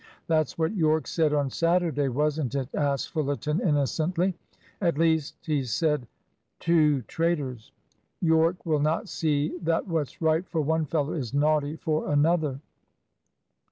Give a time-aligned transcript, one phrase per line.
[0.25, 4.33] "That's what Yorke said on Saturday, wasn't it?" asked Fullerton innocently,
[4.81, 6.07] "At least, he said
[6.59, 7.71] two traitors.
[8.19, 12.59] Yorke will not see that what's right for one fellow is naughty for another."